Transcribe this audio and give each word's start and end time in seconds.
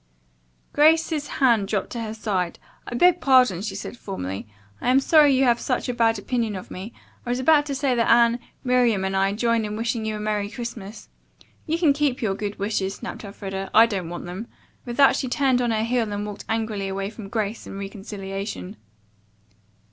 Grace's 0.73 1.27
hand 1.27 1.67
dropped 1.67 1.91
to 1.91 2.01
her 2.01 2.15
side. 2.15 2.57
"I 2.87 2.95
beg 2.95 3.21
pardon," 3.21 3.61
she 3.61 3.75
said 3.75 3.95
formally. 3.95 4.47
"I 4.81 4.89
am 4.89 4.99
sorry 4.99 5.35
you 5.35 5.43
have 5.43 5.59
such 5.59 5.87
a 5.87 5.93
bad 5.93 6.17
opinion 6.17 6.55
of 6.55 6.71
me. 6.71 6.91
I 7.23 7.29
was 7.29 7.37
about 7.37 7.67
to 7.67 7.75
say 7.75 7.93
that 7.93 8.09
Anne, 8.09 8.39
Miriam 8.63 9.05
and 9.05 9.15
I 9.15 9.33
join 9.33 9.63
in 9.63 9.75
wishing 9.75 10.03
you 10.03 10.15
a 10.15 10.19
Merry 10.19 10.49
Christmas." 10.49 11.07
"You 11.67 11.77
can 11.77 11.93
keep 11.93 12.19
your 12.19 12.33
good 12.33 12.57
wishes," 12.57 12.95
snapped 12.95 13.23
Elfreda. 13.23 13.69
"I 13.75 13.85
don't 13.85 14.09
want 14.09 14.25
them." 14.25 14.47
With 14.87 14.97
that 14.97 15.15
she 15.15 15.27
turned 15.29 15.61
on 15.61 15.69
her 15.69 15.83
heel 15.83 16.11
and 16.11 16.25
walked 16.25 16.45
angrily 16.49 16.87
away 16.87 17.11
from 17.11 17.29
Grace 17.29 17.67
and 17.67 17.77
reconciliation. 17.77 18.77